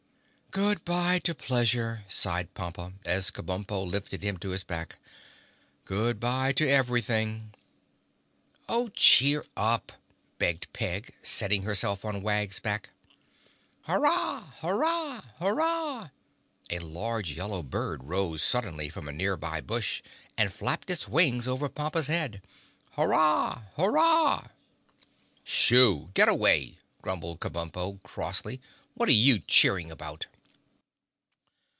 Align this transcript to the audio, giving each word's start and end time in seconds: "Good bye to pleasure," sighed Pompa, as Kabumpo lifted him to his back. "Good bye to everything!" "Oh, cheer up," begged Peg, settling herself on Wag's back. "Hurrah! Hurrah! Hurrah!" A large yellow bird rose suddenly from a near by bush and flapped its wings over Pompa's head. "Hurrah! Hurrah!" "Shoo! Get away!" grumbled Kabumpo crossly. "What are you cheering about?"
"Good 0.53 0.83
bye 0.83 1.19
to 1.19 1.33
pleasure," 1.33 2.03
sighed 2.09 2.53
Pompa, 2.53 2.91
as 3.05 3.31
Kabumpo 3.31 3.85
lifted 3.89 4.21
him 4.21 4.35
to 4.39 4.49
his 4.49 4.65
back. 4.65 4.97
"Good 5.85 6.19
bye 6.19 6.51
to 6.51 6.67
everything!" 6.67 7.53
"Oh, 8.67 8.89
cheer 8.89 9.45
up," 9.55 9.93
begged 10.39 10.67
Peg, 10.73 11.13
settling 11.23 11.61
herself 11.63 12.03
on 12.03 12.21
Wag's 12.21 12.59
back. 12.59 12.89
"Hurrah! 13.83 14.51
Hurrah! 14.59 15.21
Hurrah!" 15.39 16.09
A 16.69 16.79
large 16.79 17.31
yellow 17.31 17.63
bird 17.63 18.03
rose 18.03 18.43
suddenly 18.43 18.89
from 18.89 19.07
a 19.07 19.13
near 19.13 19.37
by 19.37 19.61
bush 19.61 20.03
and 20.37 20.51
flapped 20.51 20.89
its 20.89 21.07
wings 21.07 21.47
over 21.47 21.69
Pompa's 21.69 22.07
head. 22.07 22.41
"Hurrah! 22.97 23.61
Hurrah!" 23.77 24.49
"Shoo! 25.45 26.09
Get 26.13 26.27
away!" 26.27 26.75
grumbled 27.01 27.39
Kabumpo 27.39 28.03
crossly. 28.03 28.59
"What 28.95 29.07
are 29.07 29.13
you 29.13 29.39
cheering 29.39 29.89
about?" 29.89 30.27